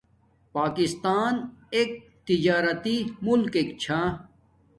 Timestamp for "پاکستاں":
0.53-1.25